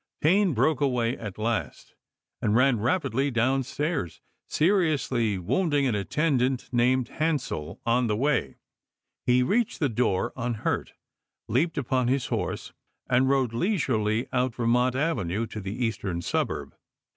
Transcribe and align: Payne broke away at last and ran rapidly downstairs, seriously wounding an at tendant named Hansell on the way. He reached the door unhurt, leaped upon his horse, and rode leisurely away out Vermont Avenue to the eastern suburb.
Payne 0.19 0.55
broke 0.55 0.81
away 0.81 1.15
at 1.15 1.37
last 1.37 1.93
and 2.41 2.55
ran 2.55 2.79
rapidly 2.79 3.29
downstairs, 3.29 4.19
seriously 4.47 5.37
wounding 5.37 5.85
an 5.85 5.93
at 5.93 6.09
tendant 6.09 6.73
named 6.73 7.09
Hansell 7.09 7.79
on 7.85 8.07
the 8.07 8.15
way. 8.17 8.55
He 9.27 9.43
reached 9.43 9.79
the 9.79 9.89
door 9.89 10.33
unhurt, 10.35 10.93
leaped 11.47 11.77
upon 11.77 12.07
his 12.07 12.25
horse, 12.25 12.73
and 13.11 13.29
rode 13.29 13.53
leisurely 13.53 14.21
away 14.21 14.29
out 14.33 14.55
Vermont 14.55 14.95
Avenue 14.95 15.45
to 15.45 15.61
the 15.61 15.85
eastern 15.85 16.23
suburb. 16.23 16.75